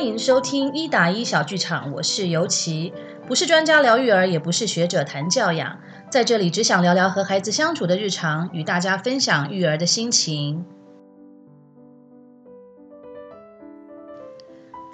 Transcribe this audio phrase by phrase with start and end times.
[0.00, 2.90] 欢迎收听一打一小剧场，我是尤琪，
[3.26, 10.64] 不是专家聊育儿，也不是学者谈教养，在这里只想聊聊和孩子相处的日常，与大家分享育儿的心情。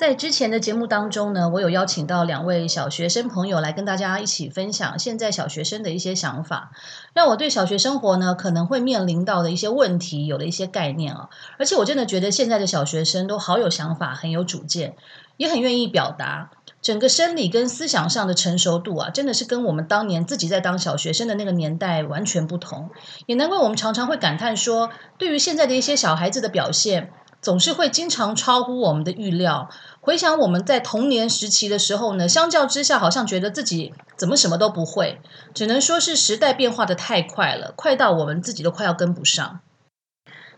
[0.07, 6.71] 在之前的节目当中呢，我有邀请到两位小学生朋友来跟大家一起分享现在小学生的一些想法，
[7.13, 11.29] 让我对小学生活呢可能会面临到的一些问题有了一些概念啊。
[11.59, 14.95] 而且我真的觉得现在的小学生都好有想法，很有主见，
[15.39, 16.53] 也很愿意表达。
[16.81, 22.91] 整个生理跟思想上的成熟度啊，真的是跟我们当年自己在当小学生的那个年代完全不同。
[23.27, 27.11] 也难怪我们常常会感叹说，对于现在的一些小孩子的表现。
[27.47, 29.71] 总是会经常超乎我们的预料。
[30.01, 35.21] 回想我们在童年时期的时候呢，相较之下，好像觉得自己怎么什么都不会，
[35.55, 39.61] 只能说是时代变化的太快了，快到我们自己都快要跟不上。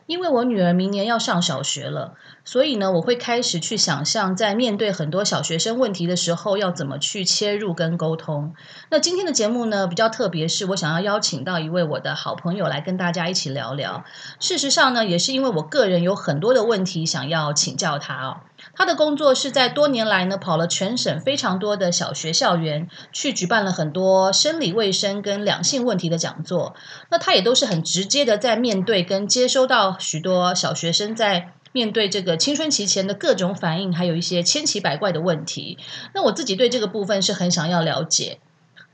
[0.09, 8.55] 因为我女儿明年要上小学了，所以呢，我会开始去想象，在面对很多小学生问题的时候，要怎么去切入跟沟通。
[8.89, 14.03] 那今天的节目呢，比较特别，是我想要邀请到一位我的好朋友来跟大家一起聊聊。
[14.41, 18.41] 事实上呢，也是因为我个人有很多的问题想要请教他哦。
[18.74, 26.75] 他的工作是在多年来呢，跑了全省非常多的小学校园，去举办了很多生理卫生跟两性问题的讲座。
[27.10, 35.78] 那他也都是很直接的在面对跟接收到许多小学生在面对这个青春期前的各种反应，还有一些千奇百怪的问题。
[36.14, 38.38] 那我自己对这个部分是很想要了解。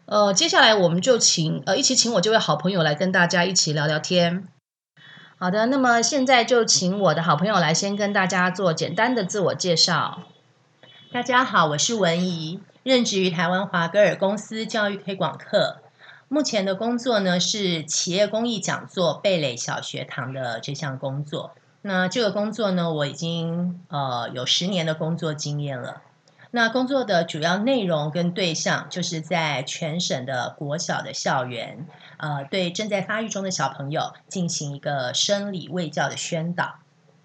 [0.06, 4.48] 呃，接下来我们就请呃一起请我这位好朋友来跟大家一起聊聊天。
[5.44, 10.22] 好的，那么现在就请我的好朋友来先跟大家做简单的自我介绍。
[11.12, 15.82] 大家好，我是文怡，任职于台湾华歌尔公司教育推广课。
[16.28, 21.50] 目前的工作呢是企业公益讲座贝蕾小学堂的这项工作。
[21.82, 26.00] 那这个工作呢，我已经呃有十年的工作经验了。
[26.56, 31.84] 那工作的主要内容跟对象，就是在全省的国小的校园，
[32.16, 36.76] 呃，对正在发育中的小朋友进行一个生理卫教的宣导。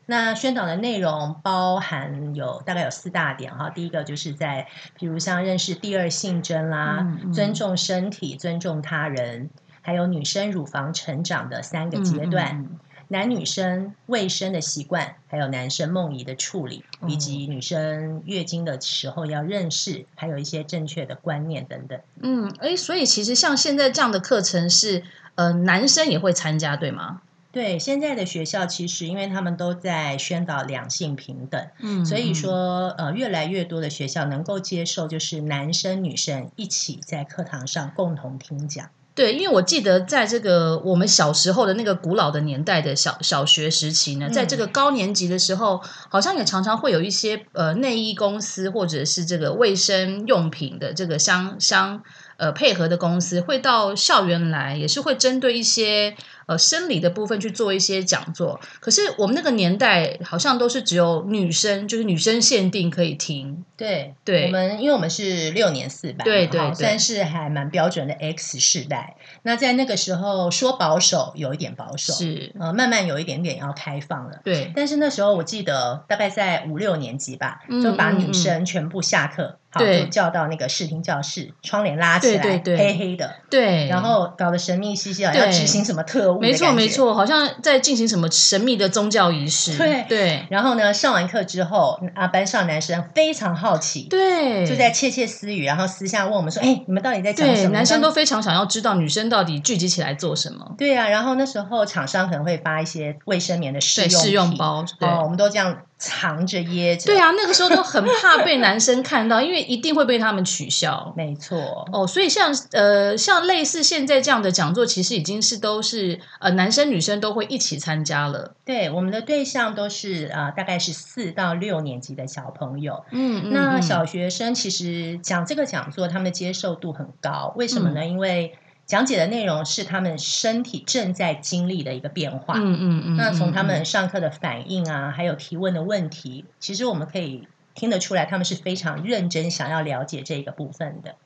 [0.07, 9.51] 那宣导的内容包含有大概有四大点哈，第一个就是在，比如像认识第二性征啦，嗯嗯、尊重身体、尊重他人，
[9.83, 12.67] 还有女生乳房成长的三个阶段。
[13.11, 21.99] 男女生卫生的习惯，还有男生梦遗的处理，以及女生月经的时候要认识，还有一些正确的观念等等。
[22.21, 25.03] 嗯，哎，所以其实像现在这样的课程是，
[25.33, 27.23] 呃，男生也会参加，对吗？
[27.51, 38.91] 对，现在的学校其实因为他们都在宣导两性平等，嗯，所以说，呃，越来越多的学校能够接受，就是男生女生一起在课堂上共同听讲。
[39.19, 52.01] 对，因为我记得在这个我们小时候的那个古老的年代的小小学时期呢，在这个高年级的时候，嗯、好像也常常会有一些呃内衣公司或者是这个卫生用品的这个相相
[52.37, 56.15] 呃配合的公司会到校园来，也是会针对一些。
[56.49, 63.63] 呃，生理的部分去做一些讲座，可是我们那个年代好像都是只有女生，就是女生限定可以听。
[63.77, 69.15] 对对，我们因为我们是六年四班，对对，算是还蛮标准的 X 世代。
[69.43, 74.39] 那在那个时候说保守有一点保守，是呃慢慢有一点点要开放了。
[74.43, 79.43] 对，但是那时候我记得大概在五六年级吧，就把女生全部下课。
[79.43, 90.45] 嗯嗯嗯好，就叫到那个视听教室，窗帘拉起来，对对对，黑黑的，对，然后搞得神秘兮兮的，要执行什么特务，没错没错，好像在进行什么神秘的宗教仪式，对对。
[90.49, 100.75] 然后呢，上完课之后，啊，班上男生非常好奇，对，就在窃窃私语，然后私下问我们说：“哎，你们到底在讲什么？”男生都非常想要知道女生到底聚集起来做什么。
[100.77, 105.77] 对啊，然后那时候厂商可能会发一些卫生棉的试用试用包，哦，我们都这样。
[105.99, 111.13] 藏着掖着，对啊，那个时候都很怕被男生看到，因为一定会被他们取笑。
[111.17, 118.55] 没错，哦，所以像呃，像类似现在这样的讲座，其实已经是都是呃，男生女生都会一起参加了。
[118.63, 123.03] 对，我们的对象都是啊、呃，大概是四到六年级的小朋友。
[123.11, 127.53] 嗯，嗯，那小学生其实讲这个讲座，他们的接受度很高。
[127.57, 127.99] 为什么呢？
[127.99, 128.55] 嗯、因为
[128.89, 132.55] 讲解的内容是他们身体正在经历的一个变化。
[132.57, 133.15] 嗯嗯嗯。
[133.17, 141.17] 那从他们上课的反应啊，还有提问的问题，其实我们可以听得出来，他们是非常认真想要了解这个部分的。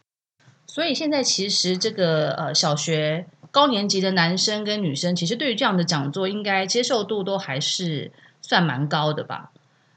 [0.67, 8.11] 所以现在其实这个呃小学高年级的男生跟女生，其实对于这样的讲座，应该接受度都还是
[8.41, 9.52] 算蛮高的吧？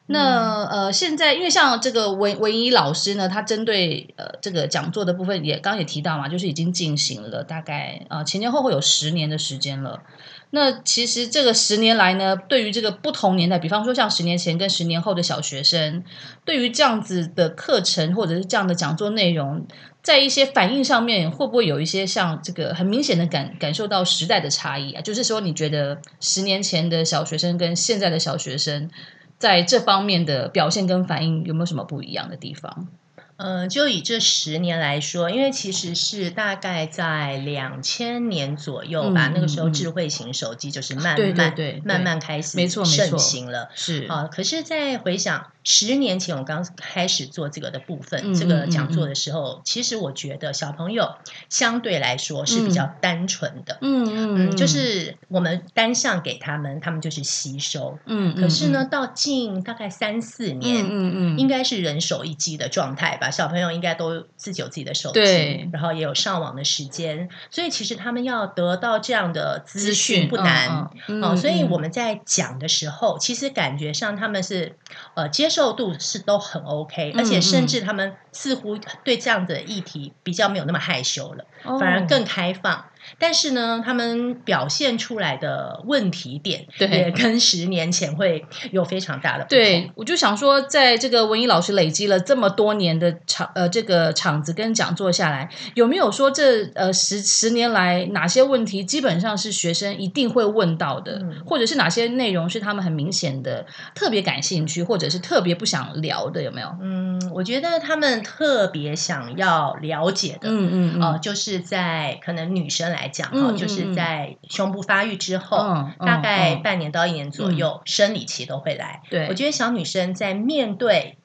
[0.08, 10.02] 那呃，现在因为像这个文文怡老师呢，他针对呃这个讲座的部分也刚刚也提到嘛，就是已经进行了大概呃前前后后有十年的时间了。
[10.50, 16.04] 那其实这个十年来呢，对于这个不同年代，比方说像十年前跟十年后的小学生，
[16.44, 19.66] 对于这样子的课程或者是这样的讲座内容，
[20.04, 25.02] 在一些反应上面，会不会有一些像这个很明显的感感受到时代的差异啊？
[25.02, 28.88] 就是说，你觉得十年前的小学生跟现在的小学生，
[29.38, 32.88] 在这方面的表现跟反应有没有什么不一样的地方？
[33.36, 44.30] 呃，就以这十年来说，因为其实是大概在两千年左右吧，嗯、那个时候智慧型手机就是慢慢、对对对慢慢开始盛行了，是啊。
[44.32, 51.16] 可是再回想十年前我刚开始做这个的部分，嗯、这个讲座的时候，嗯、其实我觉得小朋友
[51.48, 58.36] 相对来说是比较单纯的，嗯嗯，嗯，就是我们单向给他们，他们就是吸收，嗯。
[58.36, 63.28] 可是呢，到近大概三四年，嗯嗯，应该是人手一机的状态吧。
[63.32, 70.88] 小朋友应该都自己有自己的手机，然后也有上网的时间，所以其实他们要得到这样的资讯不难
[71.20, 71.34] 哦。
[71.34, 74.76] 所以我们在讲的时候，其实感觉上他们是
[75.14, 81.44] 呃接受度是都很 OK，而且甚至他们似乎对这样的议题比较没有那么害羞了，
[81.78, 82.84] 反而更开放。
[83.18, 89.58] 但是呢，他们表现出来的问题点，对，也跟十年前会有非常大的不同。
[89.58, 106.68] 对，我就想说，在这个文艺老师累积了这么多年的场呃这个场子跟讲座下来，有没有说这呃十十年来哪些问题基本上是学生一定会问到的，嗯、或者是哪些内容是他们很明显的特别感兴趣，或者是特别不想聊的，有没有？
[106.80, 112.95] 嗯，我觉得他们特别想要了解的，嗯嗯嗯、呃，就是在可能女生。
[112.96, 119.02] 来讲哈、嗯，就是在胸部发育之后，嗯、大概半年到一年左右，嗯、生理期都会来。
[119.08, 121.18] 对，我觉得小女生在面对。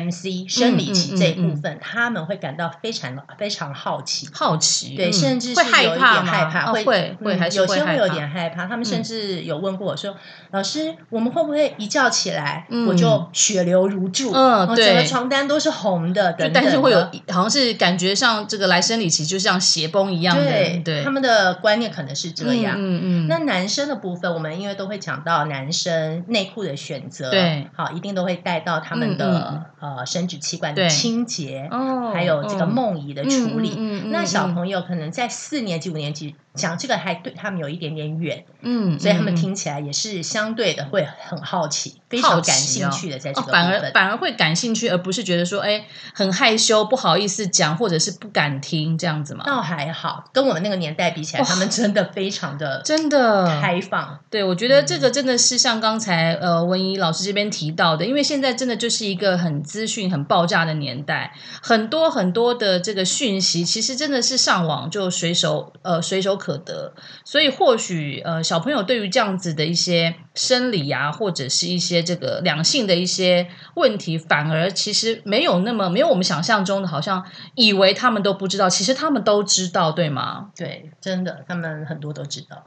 [0.00, 8.66] MC 生理期这一部分，他们会感到非常非常好奇，好奇，对，甚至是有一点害怕，会会会，有些会有点害怕。
[8.66, 10.16] 他们甚至有问过我说
[10.52, 22.76] ：“老师，我们会不会一觉起来，我就血流如注，嗯，整个床单都是红的，等等。”但是会有，好像是感觉上这个来生理期就像血崩一样的，对，他们的观念可能是这样。
[22.78, 23.26] 嗯嗯。
[23.28, 29.66] 那男生的部分，我们因为都会讲到男生内裤的选择，对，好，一定都会带到他们的。
[29.82, 33.70] 呃，生殖器官的清洁，哦，还有这个梦遗的处理。
[34.12, 36.36] 那小朋友可能在四年级、五年级。
[36.54, 49.44] 讲这个还对他们有一点点远，嗯，所以他们听起来也是相对的会很好奇，非常感兴趣的在这个反而反而会感兴趣，而不是觉得说哎很害羞不好意思讲，或者是不敢听这样子嘛？
[49.46, 54.18] 倒还好，跟我们那个年代比起来，他们真的非常的真的开放。
[54.28, 61.32] 对，我觉得这个真的是像刚才呃文怡老师这边提到的，因为现在真的就是一个很资讯很爆炸的年代，
[61.62, 66.38] 很多很多的这个讯息，其实真的是上网就随手呃随手。
[66.42, 66.92] 可得，
[67.24, 73.46] 所以或许呃，小朋友对于这样子的一些生理啊，或者是一些这个两性的一些
[73.76, 77.24] 问题，反而其实没有那么没有我们想象中的，好像
[77.54, 80.50] 以为他们都不知道，其实他们都知道，对吗？
[80.56, 82.66] 对，真的，他们很多都知道。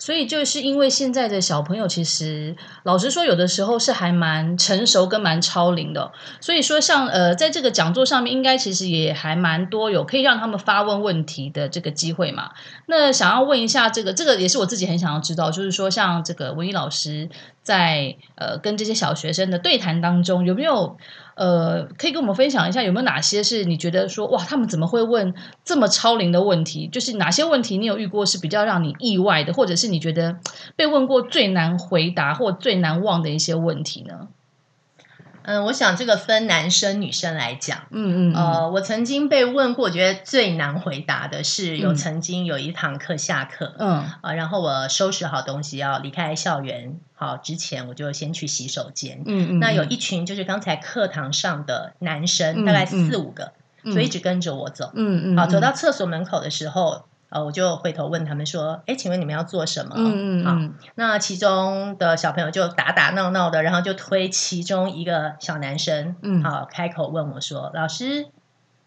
[0.00, 6.10] 所以就是因为现在的小朋友，其实老实说，有的时候是还蛮成熟跟蛮超龄的。
[6.40, 12.50] 所以说，像呃，在这个讲座上面，应该其实也还蛮多有可以让他们发问问题的这个机会嘛。
[12.86, 17.28] 那想要问一下，这个这个也是我自己很想要知道，就是说，像这个文艺老师
[17.62, 20.96] 在呃跟这些小学生的对谈当中，有没有？
[21.40, 25.32] 呃，可以跟我们分享一下，有没有哪些是你觉得说哇，他们怎么会问
[25.64, 26.86] 这么超龄的问题？
[26.88, 30.36] 就是哪些问题你有遇过是比较让你意外的，或者是你觉得
[30.76, 34.28] 被问过最难回答或最难忘的一些问题呢？
[35.42, 43.90] 嗯，我想这个分男生女生来讲，嗯嗯，呃，我曾经被问过，我觉得最难回答的是有曾经有一堂课下课，嗯。
[43.90, 53.52] 啊、呃，然后我收拾好东西要离开校园，好之前我就先去洗手间，嗯嗯，那有一群就是刚才课堂上的男生，嗯、大概四五个，
[53.84, 57.06] 所以、一直跟着我走，嗯嗯，好，走到厕所门口的时候。
[57.30, 68.26] 呃，我就回头问他们说：“哎，请问你们要做什么？”嗯嗯，好，那其中的小朋友就打打闹闹的，然后就推其中一个小男生，嗯，好，开口问我说：“老师，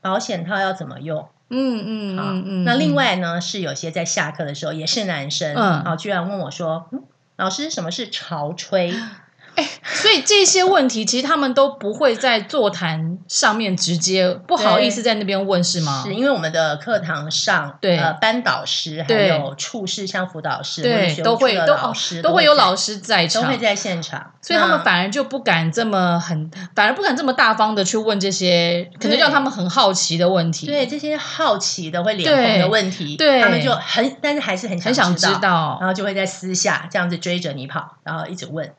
[0.02, 7.04] 保险套要怎么用？”嗯嗯，好，嗯，那另外呢，是有些在下课的时候也是男生，嗯，好，居然问我说：“嗯，
[7.38, 8.94] 老师，什么是潮吹？”
[9.56, 16.04] 哎，所以这些问题其实他们都不会在座谈上面直接不好意思在那边问是吗？
[16.06, 30.66] 是因为我们的课堂上，对呃，班导师还有处事像辅导师，对，都会都老师都会有老师在场，都会在现场，所以他们反而就不敢这么很，反而不敢这么大方的去问这些可能让他们很好奇的问题。
[30.66, 38.74] 对这些好奇的会脸红的问题，对，他们就很，但是还是很很想知道，然后就会在私下这样子追着你跑，然后一直问。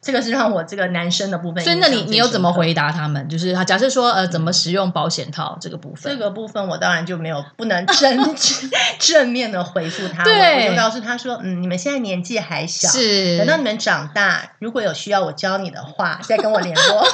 [0.00, 3.28] 这个是让我这个男生的部分，所以那你你有怎么回答他们？
[3.28, 6.12] 就是他假设说呃，怎么使用保险套这个部分？
[6.12, 8.34] 这个部分我当然就没有不能正
[9.00, 16.82] 正面的回复他，对，我就告诉他说，嗯，你们现在年纪还小，是等到你们长大，如果有需要我教你的话，再跟我联络。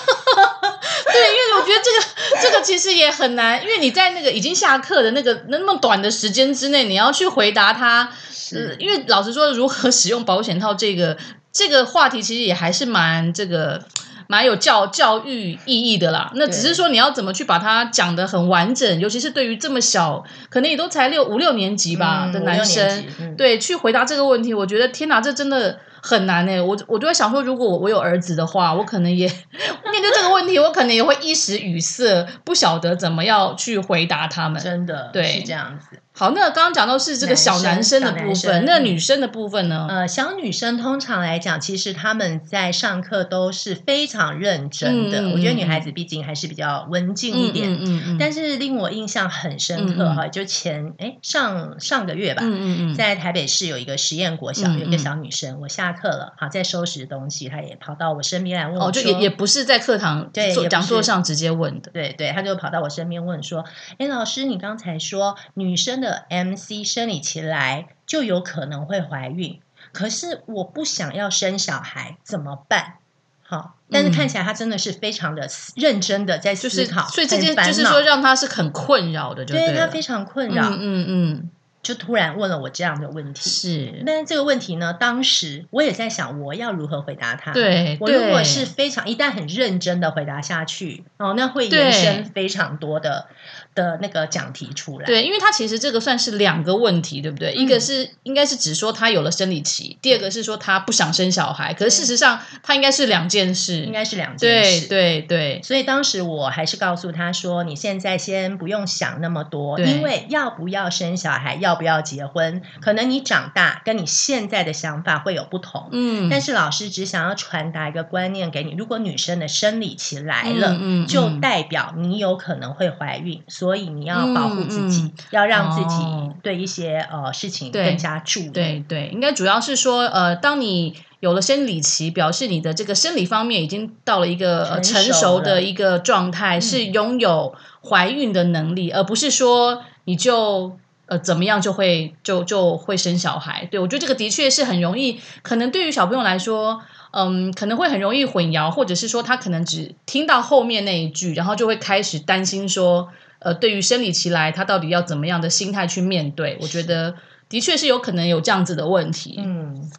[1.15, 11.17] 对，因为我觉得这个这个其实也很难，因为你在那个已经下课的那个那么短的时间之内，你要去回答他，是、呃、因为老实说，如何使用保险套这个。
[11.55, 13.81] 这个话题其实也还是蛮这个
[14.27, 16.33] 蛮有教教育意义的啦。
[16.35, 26.59] 那只是说你要怎么去把它讲的很完整，尤其是对于这么小，可能也都才六五六年级吧、嗯、的男生，嗯、对，去回答这个问题，我觉得天哪，这真的很难呢。
[26.61, 29.29] 我我就会想说，如果我有儿子的话，我可能也
[29.93, 34.61] 面对这个问题，我可能也会一时语塞，不晓得怎么样去回答他们。
[34.61, 35.99] 真的，对，是这样子。
[36.17, 39.87] 好，那刚刚讲到是这个小男生的部分，那女生的部分呢？
[39.91, 45.23] 呃，小女生通常来讲，其实他们在上课都是非常认真的。
[45.23, 47.69] 嗯、我觉得女孩子毕竟还是比较文静一点。
[47.69, 63.65] 嗯嗯，但是令我印象很深刻哈、就前哎上上个月吧，嗯嗯嗯，在台北市有一个实验国小，有一个小女生，我下课了，好在收拾东西，她也跑到我身边来问我，哦，就也也不是在课堂对讲座上直接问的，对对，她就跑到我身边问说，
[63.99, 69.61] 哎，老师，你刚才说女生的 MC 生理期来就有可能会怀孕，
[69.93, 72.99] 可是我不想要生小孩怎么办？
[73.43, 81.07] 好，但是看起来他真的是非常的认真的在思考，就是、所以这件就是说让他是很困扰的就对，对他非常困扰，嗯嗯。
[81.09, 81.51] 嗯。
[81.85, 87.53] 就突然问了我这样的问题，是，但是这个问题呢，当时我也在想，我要如何回答他？
[87.53, 93.27] 对，我如果是非常一旦很认真的回答下去，哦，那会延伸非常多的
[93.75, 95.07] 的那个讲题出来。
[95.07, 97.55] 对，因为他其实这个算是两个问题，对不对？
[97.55, 101.75] 嗯、一个是应该是只说他有了生理期，第二个是说他不想生小孩。
[101.75, 104.89] 可是事实上，他应该是两件事，应该是两件事。
[104.89, 105.61] 对对对。
[105.63, 126.05] 所以当时我还是告诉他说：“你现在先不用想那么多，因为要不要生小孩，要不要结婚。”可能你长大跟你现在的想法会有不同，嗯，但是老师只想要传达一个观念给你：如果女生的生理期来了，嗯，嗯，就代表你有可能会怀孕，所以你要保护自己，嗯嗯，要让自己
[126.43, 128.49] 对一些、哦、呃事情更加注意。
[128.49, 137.55] 对对，应该主要是说，呃，当你有了生理期，表示你的这个生理方面已经到了一个成熟，成熟的一个状态，是拥有
[137.89, 140.77] 怀孕的能力，嗯、而不是说你就。
[141.07, 143.69] 呃，怎么样就会就就会生小孩？
[143.71, 146.81] 对，我觉得这个的确是很容易，可能对于小朋友来说，
[147.11, 153.11] 嗯，可能会很容易混淆，或者是说他可能只听到后面那一句，然后就会开始担心说，
[153.45, 156.59] 呃，对于生理期来，他到底要怎么样的心态去面对？
[156.61, 157.15] 我觉得
[157.49, 159.37] 的确是有可能有这样子的问题。
[159.39, 159.91] 嗯。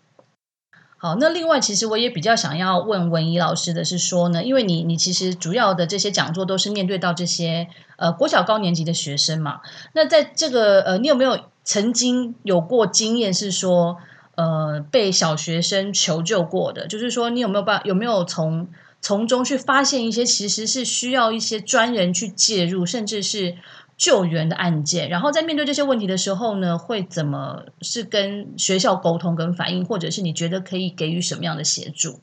[0.97, 9.61] 好，那另外，其实我也比较想要问文怡老师的是说呢，因为你你其实主要的这些讲座都是面对到这些呃国小高年级的学生嘛，
[9.93, 13.97] 那在这个呃，你有没有曾经有过经验是说
[14.33, 16.87] 呃被小学生求救过的？
[16.87, 18.67] 就是说你有没有办有没有从
[19.05, 23.57] 从中去发现一些其实是需要一些专人去介入，甚至是。
[23.97, 32.19] 救援的案件，然后在面对这些问题的时候呢，会怎么是跟学校沟通跟反映，或者是你觉得可以给予什么样的协助？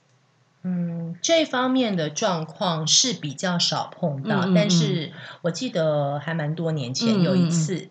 [0.65, 7.89] 嗯，这方面的状况是比较少碰到，嗯嗯嗯，但是我记得还蛮多年前有一次，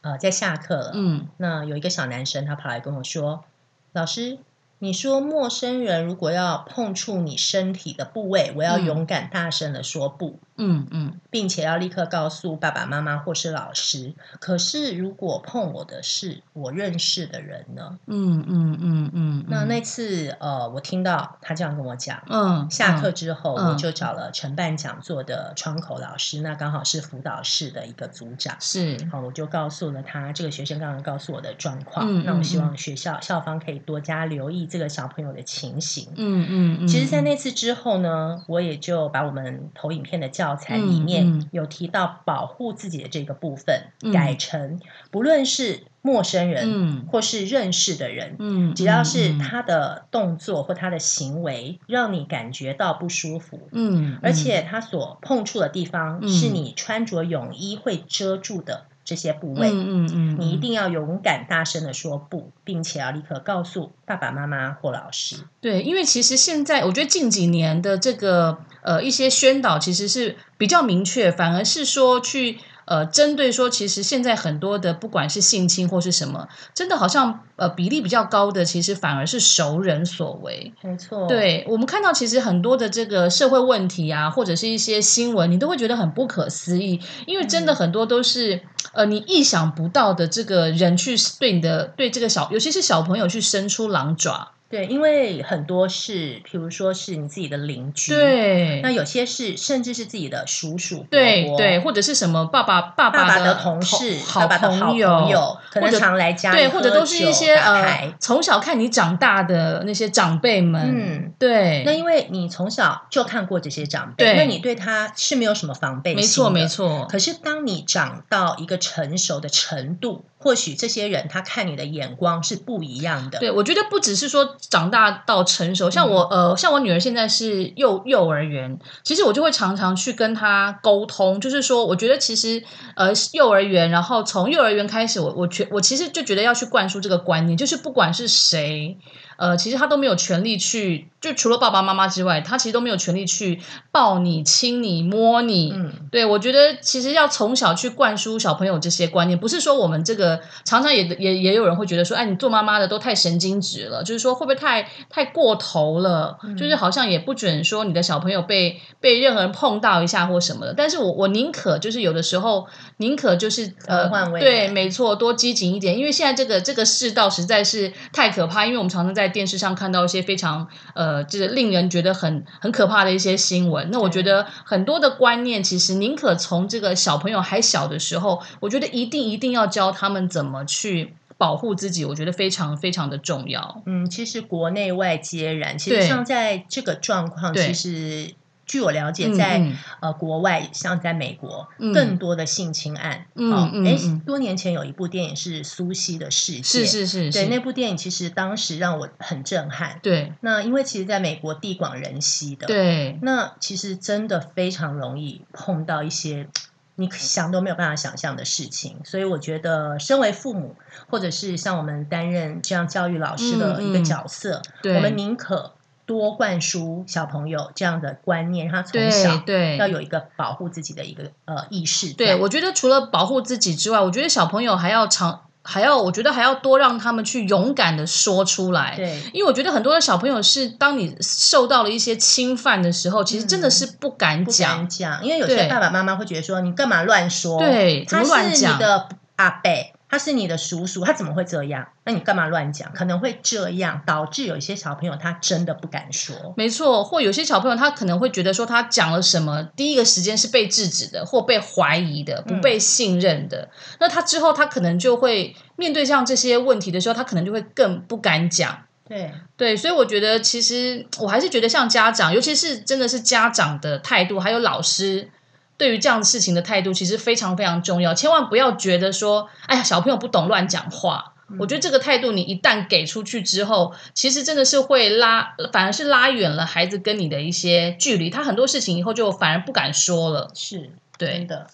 [0.00, 3.44] 呃，在下课了，嗯，那有一个小男生他跑来跟我说，
[3.92, 4.38] 老师。
[4.82, 14.14] 你说陌生人如果要碰触你身体的部位，我要勇敢大声的说不，嗯嗯，并且要立刻告诉爸爸妈妈或是老师。
[14.38, 17.98] 可是如果碰我的是我认识的人呢？
[18.06, 19.44] 嗯嗯嗯嗯。
[19.50, 34.69] 那那次呃，我听到他这样跟我讲，嗯，下课之后我就找了承办讲座的窗口老师，那刚好是辅导室的一个组长，是，好，我就告诉了他这个学生刚刚告诉我的状况，嗯，那我希望学校校方可以多加留意。
[34.70, 65.34] 这个小朋友的情形，嗯嗯嗯，其实，在那次之后呢，我也就把我们投影片的教材里面有提到保护自己的这个部分，改成不论是陌生人，嗯，或是认识的人，嗯，只要是他的动作或他的行为让你感觉到不舒服，嗯，而且他所碰触的地方是你穿着泳衣会遮住的这些部位，嗯嗯，你一定要勇敢大声的说不，并且要立刻告诉爸爸妈妈或老师。
[65.60, 72.58] 对，因为其实现在我觉得近几年的这个呃一些宣导其实是比较明确，反而是说去。
[72.90, 80.74] 呃，针对说，其实现在很多的不管是性侵或是什么，真的好像呃比例比较高的，其实反而是熟人所为。
[80.82, 88.62] 没错，对，我们看到其实很多的这个社会问题啊，或者是一些新闻，你都会觉得很不可思议，因为真的很多都是、嗯、
[88.94, 94.50] 呃你意想不到的这个人去对你的对这个小，尤其是小朋友去伸出狼爪。
[94.70, 104.96] 对，因为很多是，譬如说是你自己的邻居，对，那有些是甚至是自己的叔叔伯伯，对对，或者是什么爸爸爸爸的，同事、好爸爸的好朋
[105.28, 111.82] 友，可能常来家里对，或者都是一些呃从小看你长大的那些长辈们，嗯，对。
[111.84, 117.08] 那因为你从小就看过这些长辈，那你对他是没有什么防备，没错没错。
[117.10, 123.40] 可是当你长到一个成熟的程度，或许这些人他看你的眼光是不一样的。
[123.40, 124.56] 对，我觉得不只是说。
[124.68, 132.62] 长大到成熟，像我呃，像我女儿现在是幼幼儿园，其实我就会常常去跟她沟通，就是说，我觉得其实
[132.94, 138.98] 呃，幼儿园，然后从幼儿园开始，我我觉我其实就觉得要去灌输这个观念，就是不管是谁。
[139.40, 143.58] 呃，其实他都没有权利去，就除了爸爸妈妈之外，他其实都没有权利去
[143.90, 145.72] 抱你、亲你、摸你。
[145.74, 156.36] 嗯，对，我觉得其实要从小去灌输小朋友这些观念，不是说我们这个常常也也也有人会觉得说，哎，你做妈妈的都太神经质了，就是说会不会太太过头了？
[156.42, 160.74] 嗯，就是好像也不准说你的小朋友被被任何人碰到一下或什么的。
[160.76, 162.68] 但是我我宁可就是有的时候
[162.98, 164.06] 宁可就是呃，
[164.38, 169.29] 对，没错，多机警一点，因为现在这个这个世道实在是太可怕，因为我们常常在。
[169.30, 173.88] 电视上看到一些非常呃，就是令人觉得很很可怕的一些新闻。
[173.90, 182.04] 那我觉得很多的观念，其实宁可从这个小朋友还小的时候，我觉得一定一定要教他们怎么去保护自己。
[182.04, 183.82] 我觉得非常非常的重要。
[183.86, 185.78] 嗯，其实国内外皆然。
[185.78, 188.34] 其实像在这个状况，其实。
[188.70, 193.26] 据我了解，在、嗯、呃国外，像在美国，嗯、更多的性侵案。
[193.34, 199.98] 嗯哎、多年前有一部电影是苏西的事件，是是是，对，那部电影其实当时让我很震撼。
[200.04, 206.46] 对，那因为其实在美国地广人稀的，对，那其实真的非常容易碰到一些
[206.94, 208.98] 你想都没有办法想象的事情。
[209.04, 210.76] 所以我觉得，身为父母，
[211.08, 215.72] 或者是像我们担任这样教育老师的一个角色，嗯嗯、我们宁可。
[216.10, 219.44] 多灌输小朋友这样的观念，让他从小
[219.78, 222.12] 要有一个保护自己的一个呃意识。
[222.14, 228.94] 对，我觉得除了保护自己之外，我觉得小朋友还要常还要，我觉得还要多让他们去勇敢的说出来。
[228.96, 234.78] 对，因为我觉得很多的小朋友是当你受到了一些侵犯的时候，其实真的是不敢讲。
[234.78, 237.60] 不敢讲，因为有些爸爸妈妈会觉得说，你干嘛乱说？
[237.60, 238.04] 对？
[238.04, 239.70] 他是你的阿伯。
[240.10, 241.86] 他是你的叔叔，他怎么会这样？
[242.04, 242.92] 那你干嘛乱讲？
[242.92, 246.52] 可能会这样导致有一些小朋友他真的不敢说。
[246.56, 253.62] 没错，或有些小朋友他可能会觉得说他讲了什么，第一个时间是被制止的，或被怀疑的，不被信任的。
[253.62, 258.82] 嗯、那他之后他可能就会面对像这些问题的时候，他可能就会更不敢讲。
[259.08, 265.30] 对对，所以我觉得其实我还是觉得像家长，尤其是真的是家长的态度，还有老师。
[265.80, 268.12] 对于这样的事情的态度，其实非常非常重要。
[268.12, 271.32] 千万不要觉得说，哎呀，小朋友不懂乱讲话。
[271.48, 271.56] 嗯。
[271.58, 278.28] 我觉得这个态度，你一旦给出去之后，其实真的是会拉，反而是拉远了孩子跟你的一些距离。
[278.28, 280.50] 他很多事情以后就反而不敢说了。
[280.54, 281.66] 是，对的。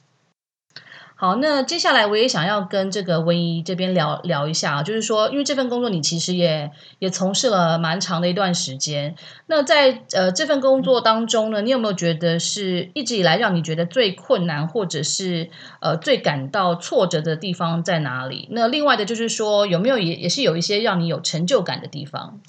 [1.18, 9.14] 好，那接下来我也想要跟这个文怡这边聊聊一下啊，就是说，因为这份工作你其实也也从事了蛮长的一段时间。
[9.46, 15.48] 那在呃这份工作当中呢，你有没有觉得是一直以来让你觉得最困难，或者是
[15.80, 18.48] 呃最感到挫折的地方在哪里？
[18.50, 22.40] 那另外的就是说，有没有也也是有一些让你有成就感的地方？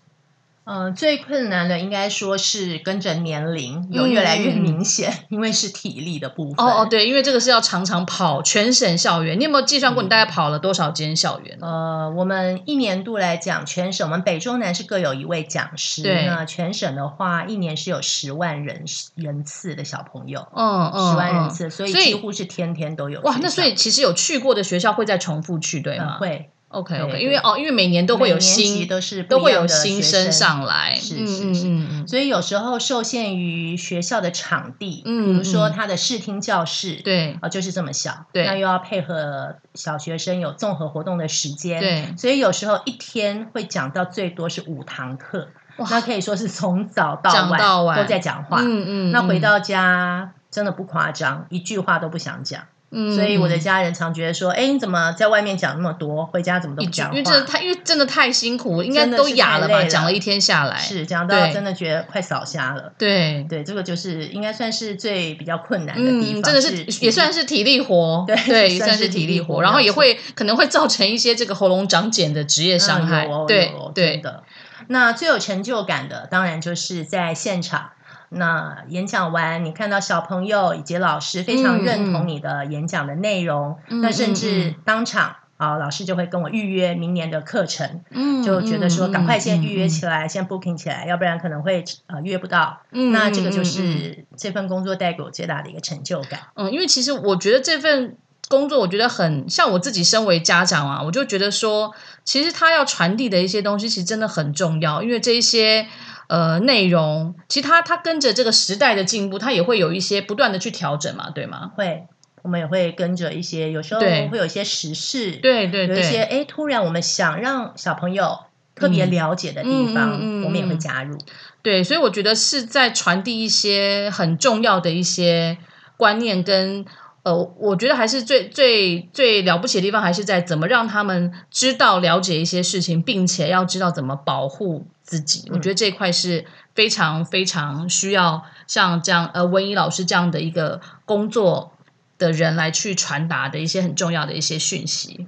[0.68, 6.66] 嗯、呃，最困难的应该说是跟着年龄有越来越明显，嗯、因为是体力的部分。
[6.66, 9.40] 哦哦，对，因为这个是要常常跑全省校园。
[9.40, 11.58] 你有没有计算过你大概跑了多少间校园？
[11.62, 16.04] 呃，我们一年度来讲，全省我们北中南是各有一位讲师。
[16.04, 18.84] 对，那全省的话，一年是有十万人
[19.16, 20.48] 人次的小朋友。
[20.54, 23.22] 嗯嗯，十万人次，所以几乎是天天都有。
[23.22, 26.18] 哇，那所以其实有去过的学校会再重复去，对吗？
[26.18, 26.50] 嗯、会。
[26.70, 45.48] OK OK，因为哦，因为每年都会有新，都是都会有新生上来，是是是，嗯嗯，所以有时候受限于学校的场地，嗯，比如说他的视听教室，对，啊，就是这么小，对，那又要配合小学生有综合活动的时间，对，所以有时候一天会讲到最多是五堂课，
[45.90, 52.64] 那可以说是从早到晚都在讲话，嗯嗯，那回到家真的不夸张，一句话都不想讲。
[52.90, 57.18] 嗯，所以我的家人常觉得说，哎，你怎么在外面讲那么多，回家怎么都不讲话？
[57.18, 59.84] 因为真的太，因为真的太辛苦，应该都哑了吧？
[59.84, 62.94] 讲了一天下来，是讲到真的觉得快扫瞎了。
[62.98, 73.28] 对对，这个就是应该算是最比较困难的地方，真的是也算是体力活，对对，也算是体力活，然后也会可能会造成一些这个喉咙长茧的职业伤害。
[73.48, 74.44] 对对的。
[74.88, 77.90] 那最有成就感的，当然就是在现场。
[78.30, 92.82] 那演讲完，你看到小朋友以及老师非常认同你的演讲的内容，嗯、那甚至当场啊，老师就会跟我预约明年的课程，嗯，就觉得说赶快先预约起来，嗯、先 booking 起来，要不然可能会呃约不到。
[92.92, 96.42] 嗯，那这个就是这份工作带给我最大的一个成就感。
[96.56, 98.18] 嗯，因为其实我觉得这份
[98.50, 101.94] 工作，我觉得很像我自己身为家长啊，我就觉得说，
[102.26, 105.88] 其实他要传递的一些东西，其实真的很重要，因为这一些。
[106.28, 111.72] 呃，内容其实它它跟着这个时代的进步，它也会有一些不断的去调整嘛，对吗？
[111.76, 112.06] 会，
[112.42, 118.40] 我们也会跟着一些，有时候会有一些时事，对对对，有一些哎，突然我们想让小朋友
[118.76, 121.18] 特别了解的地方，嗯、我们也会加入。
[121.62, 125.58] 对，所以我觉得是在传递一些很重要的一些
[125.96, 126.86] 观念跟。
[127.28, 135.50] 呃，我觉得还是最最最了不起的地方，还是在怎么让他们知道了解一些事情，并且要知道怎么保护自己。
[135.50, 141.74] 嗯、我觉得这块是非常非常需要像这样呃文怡老师这样的一个工作
[142.18, 145.28] 的人来去传达的一些很重要的一些讯息。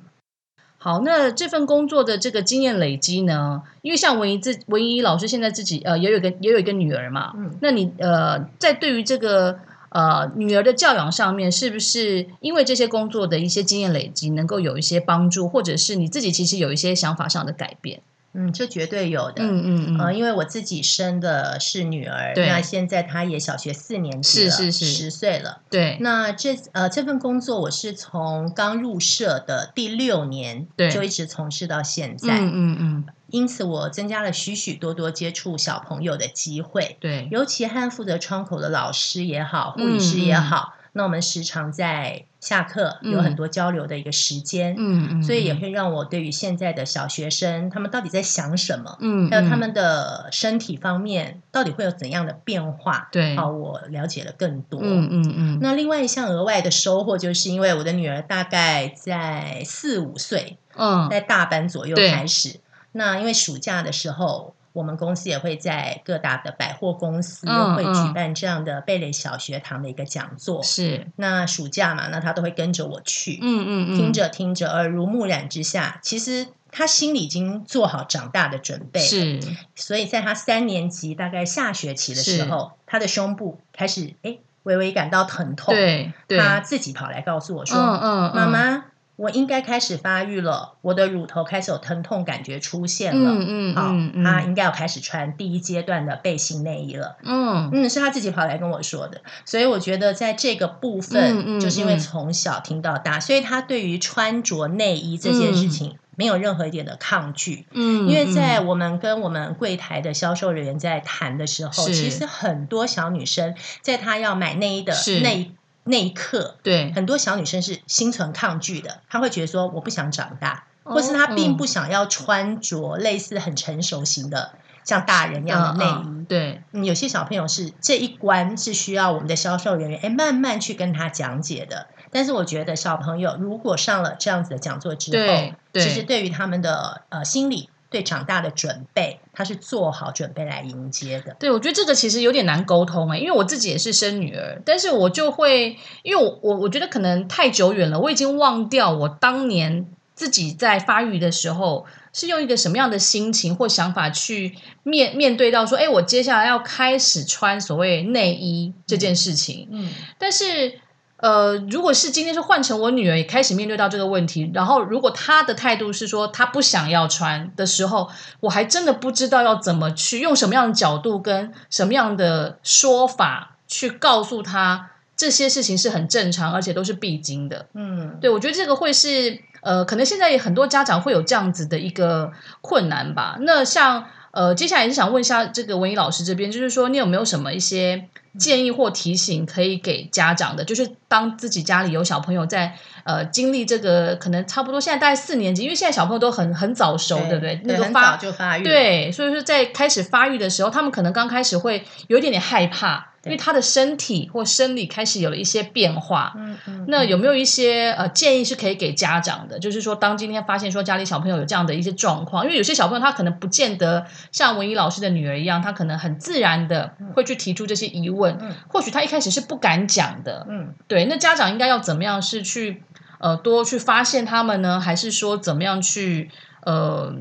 [0.78, 9.60] 好，那这份工作的这个经验累积呢，因为像文怡自文怡老师现在自己呃也有个也有一个女儿嘛，嗯，那你呃在对于这个。
[9.90, 18.02] 呃，女儿的教养上面，是不是因为这些工作的一些经验累积，能够有一些帮助，或者是你自己其实有一些想法上的改变？
[18.34, 19.44] 嗯，这绝对有的。
[19.44, 20.00] 嗯嗯嗯。
[20.00, 25.62] 呃，因为我自己生的是女儿，那现在她也小学四年级了，是是是，十岁了。
[25.70, 25.98] 对。
[26.02, 32.40] 那这呃这份工作，我是从刚入社的第六年，对，就一直从事到现在。
[32.40, 32.78] 嗯嗯嗯。
[32.80, 36.98] 嗯因此，我增加了许许多多接触小朋友的机会。
[37.00, 44.76] 对，尤其和负责窗口的老师也好，护理师也好，嗯、那我们时常在下课有很多交流的一个时间。
[44.78, 48.98] 嗯嗯，所以也会让我对于现在的小学生，他们到底在想什么？
[49.02, 53.10] 嗯，还有他们的身体方面到底会有怎样的变化？
[53.12, 54.80] 对，好，我了解了更多。
[54.82, 55.60] 嗯嗯嗯。
[55.62, 62.60] 那另外一项额外的收获，就是因为我的女儿大概在四五岁，嗯，在大班左右开始。
[62.94, 70.62] 那因为暑假的时候，我们公司也会在各大的百货公司会举办这样的贝蕾小学堂的一个讲座。
[70.62, 73.40] 是，那暑假嘛，那他都会跟着我去。
[73.42, 79.00] 嗯嗯嗯，听着听着，耳濡目染之下，其实他心里已经做好长大的准备。
[79.00, 79.40] 是，
[79.76, 85.74] 所以在他三年级大概下学期的时候，他的胸部开始哎微微感到疼痛。
[85.74, 88.86] 对，他自己跑来告诉我说：“嗯嗯，妈妈。”
[89.20, 93.32] 我应该开始发育了，我的乳头开始有疼痛感觉出现了。
[93.32, 97.18] 嗯嗯，好，他应该要开始穿第一阶段的背心内衣了。
[97.24, 107.68] 嗯嗯，是他自己跑来跟我说的，所以我觉得在这个部分，就是因为从小听到大，所以他对于穿着内衣这件事情没有任何一点的抗拒。
[107.74, 115.52] 嗯，因为在我们跟我们柜台的销售人员在谈的时候，其实很多小女生在她要买内衣的内。
[115.90, 126.04] 那一刻，对很多小女生是心存抗拒的，她会觉得说我不想长大，哦、或是她并不想要穿着类似很成熟型的像大人一样的内衣。
[126.06, 131.88] 嗯嗯、对、嗯，有些小朋友是这一关是需要我们的销售人员哎慢慢去跟他讲解的。
[132.12, 137.70] 但是我觉得小朋友如果上了这样子的讲座之后，其实对于他们的呃心理。
[137.90, 141.36] 对长大的准备，他是做好准备来迎接的。
[141.40, 159.68] 对，我觉得这个其实有点难沟通哎，因为我自己也是生女儿，但是我就会，因为我我我觉得可能太久远了，我已经忘掉我当年自己在发育的时候是用一个什么样的心情或想法去面面对到说，哎，我接下来要开始穿所谓内衣这件事情。
[159.72, 160.80] 嗯，嗯，但是。
[161.22, 177.66] 呃，如果是今天是换成我女儿也开始面对到这个问题，然后如果她的态度是说她不想要穿的时候，我还真的不知道要怎么去用什么样的角度跟什么样的说法去告诉她这些事情是很正常，而且都是必经的。
[177.74, 183.38] 嗯，对，我觉得这个会是呃，可能现在也很多家长会有这样子的一个困难吧。
[183.42, 190.64] 那像呃，接下来是想问一下这个文怡老师这边，就是说你有没有什么一些建议或提醒可以给家长的？
[190.64, 197.56] 就是当自己家里有小朋友在呃经历这个可能差不多现在大概四年级，因为现在小朋友都很很早熟，对，对不对？
[197.56, 203.08] 对，那个发就发育，对，所以说在开始发育的时候，他们可能刚开始会有一点点害怕。
[203.26, 209.60] 因为他的身体或生理开始有了一些变化，嗯嗯，那有没有一些呃建议是可以给家长的？
[209.60, 222.84] 就是说，当今天发现说家里小朋友有这样的一些状况，因为有些小朋友他可能不见得像文怡老师的女儿一样，他可能很自然的会去提出这些疑问，嗯，或许他一开始是不敢讲的，嗯，对，那家长应该要怎么样是去
[223.20, 224.80] 呃多去发现他们呢？
[224.80, 226.30] 还是说怎么样去
[226.64, 227.16] 呃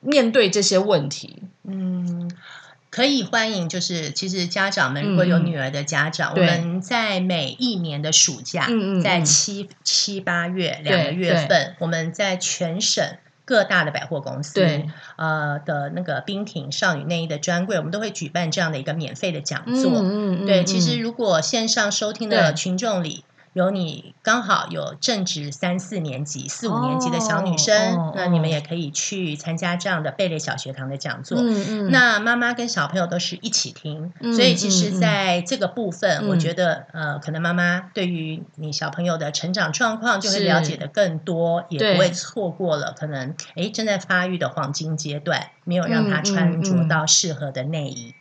[0.00, 1.42] 面对这些问题？
[1.64, 2.30] 嗯。
[2.90, 13.02] 可以欢迎，就是其实家长们如果有女儿的家长，嗯、我们在每一年的暑假，嗯、在七七八月两个月份，我们在全省
[13.44, 19.92] 各大的百货公司，对呃的那个冰婷少女内衣的专柜，我们都会举办这样的一个免费的讲座。
[19.96, 23.24] 嗯、对、嗯，其实如果线上收听的群众里。
[23.54, 31.38] 有你刚好有正值三四年级、四五年级的小女生，哦、那你们也可以去参加这样的贝蕾小学堂的讲座。
[31.38, 48.14] 嗯嗯、那妈妈跟小朋友都是一起听，嗯、所以其实在这个部分，嗯、我觉得呃，可能妈妈对于你小朋友的成长状况就会了解的更多，也不会错过了可能哎正在发育的黄金阶段，没有让他穿着到适合的内衣。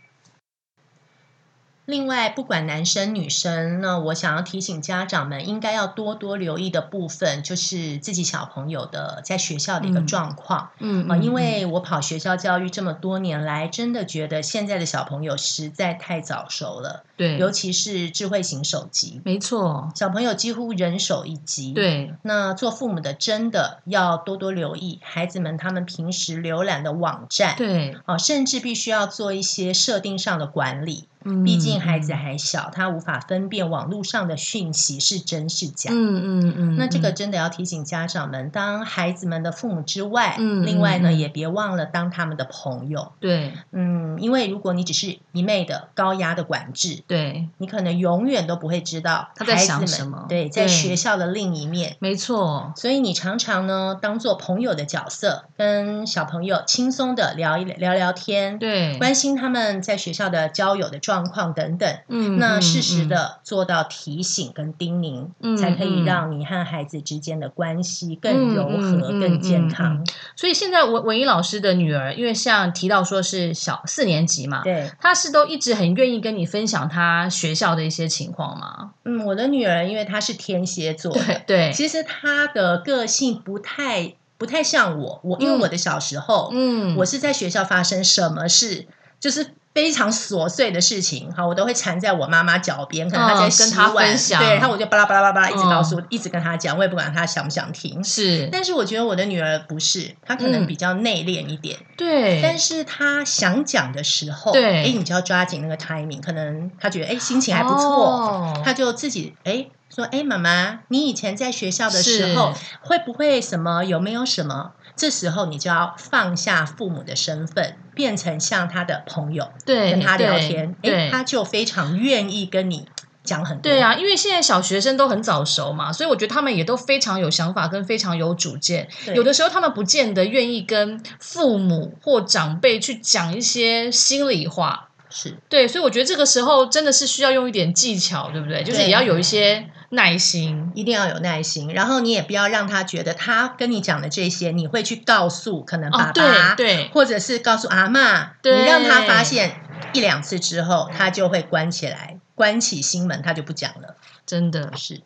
[1.92, 10.70] 另外，不管男生女生，那我想要提醒家长们，应该要多多留意的部分，就是自己小朋友的在学校的一个状况。
[10.80, 17.04] 嗯，啊，因为我跑学校教育这么多年来，真的觉得现在的小朋友实在太早熟了。
[17.18, 21.74] 对，尤其是智慧型手机，没错，小朋友几乎人手一机。
[21.74, 27.58] 对，那做父母的真的要多多留意孩子们他们平时浏览的网站。
[27.58, 31.10] 对，啊，甚至必须要做一些设定上的管理。
[31.46, 35.92] 毕竟孩子还小，他无法分辨网络上的讯息是真是假。
[35.94, 36.76] 嗯嗯嗯。
[36.78, 43.12] 那这个真的要提醒家长们，当孩子们的父母之外，嗯，另外呢，也别忘了当他们的朋友。
[43.20, 50.26] 对，嗯，因为如果你只是一昧的高压的管制，对，你可能永远都不会知道他在想什么。
[50.30, 52.74] 对，在学校的另一面，没错。
[52.76, 70.08] 所以你常常呢，当做朋友的角色，跟小朋友轻松的聊一聊聊天，对，关心他们在学校的交友的状状况等等，嗯，那适时的做到提醒跟叮咛，嗯，才可以让你和孩子之间的关系更柔和、更健康。
[70.38, 78.92] 所以现在文文怡老师的女儿，因为像提到说是小四年级嘛，对，她是都一直很愿意跟你分享她学校的一些情况吗？
[79.04, 88.88] 嗯，我的女儿因为她是天蝎座的，对，对，其实她的个性不太不太像我，我因为我的小时候，嗯，我是在学校发生什么事，
[89.20, 89.48] 就是。
[89.74, 98.04] 非常琐碎的事情，哈，我都会缠在我妈妈脚边，可能她在洗碗，哦、对，然后我就巴拉巴拉巴拉一直告诉，哦、一直跟她讲，我也不管她想不想听。
[98.04, 113.84] 是，但是我觉得我的女儿不是，她可能比较内敛一点，对、嗯，但是她想讲的时候，对，哎，你就要抓紧那个 timing，可能她觉得哎心情还不错，哦、她就自己哎说，哎妈妈，你以前在学校的时候会不会什么？
[113.84, 114.72] 有没有什么？
[114.96, 122.88] 这时候你就要放下父母的身份，变成像他的朋友，对，跟他聊天，哎，他就非常愿意跟你
[123.24, 123.64] 讲很多。
[123.64, 128.88] 对啊，因为现在小学生都很早熟嘛，所以我觉得他们也都非常有想法，跟非常有主见。
[129.14, 134.90] 有的时候他们不见得愿意跟父母或长辈去讲一些心里话。
[135.14, 138.64] 是对，所以我觉得这个时候真的是需要用一点技巧，对不对？
[138.64, 141.74] 就是也要有一些耐心，一定要有耐心。
[141.74, 146.12] 然后你也不要让他觉得他跟你讲的这些，你会去告诉可能爸爸，哦、
[146.56, 149.62] 对，对，或者是告诉阿嬷，对，你让他发现
[149.94, 153.96] 一两次之后，他就会关起来，关起心门，他就不讲了。
[154.26, 155.02] 真的是。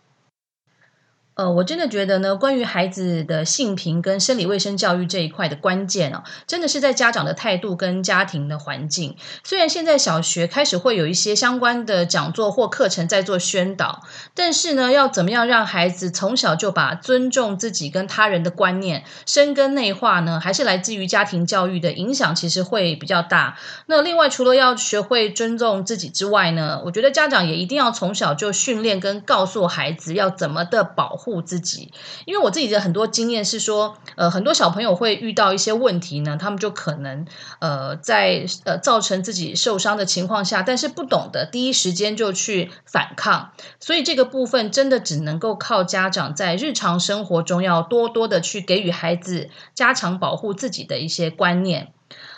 [1.36, 9.18] 呃，我真的觉得呢，关于孩子的性平跟生理卫生教育这一块的关键哦，真的是在家长的态度跟家庭的环境。
[9.44, 20.40] 虽然现在小学开始会有一些相关的讲座或课程在做宣导，但是呢，要怎么样让孩子从小就把尊重自己跟他人的观念深耕内化呢？
[20.40, 23.58] 还是来自于家庭教育的影响，其实会比较大。
[23.88, 31.25] 那另外，除了要学会尊重自己之外呢，我觉得家长也一定要从小就训练跟告诉孩子要怎么的保。
[31.26, 31.92] 护自己。
[32.26, 37.26] 因为我自己的很多经验是说，呃，很多小朋友会遇到一些问题呢，他们就可能
[37.60, 51.95] 呃在呃造成自己受伤的情况下，但是不懂得第一时间就去反抗，所以这个部分真的只能够靠家长在日常生活中要多多的去给予孩子加强保护自己的一些观念。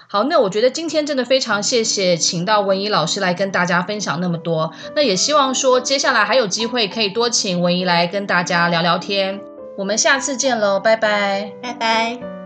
[0.10, 4.72] 好，那我觉得今天真的非常谢谢，请到文怡老师来跟大家分享那么多。
[4.96, 9.42] 那也希望说接下来还有机会可以多请文怡来跟大家聊聊天。
[9.78, 12.37] 我们下次见喽，拜拜，拜拜。